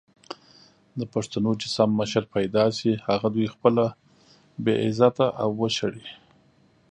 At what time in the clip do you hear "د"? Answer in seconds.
0.99-1.01